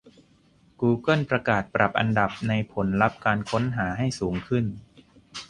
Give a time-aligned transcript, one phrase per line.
[0.81, 4.65] กูเกิลประกาศปรับอันดับในผลลัพธ์การค้นหาให้สูง ขึ้น